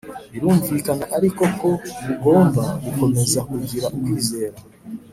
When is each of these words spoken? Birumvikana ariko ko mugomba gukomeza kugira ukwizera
Birumvikana 0.31 1.05
ariko 1.17 1.43
ko 1.59 1.69
mugomba 2.05 2.63
gukomeza 2.83 3.39
kugira 3.51 3.85
ukwizera 3.95 4.57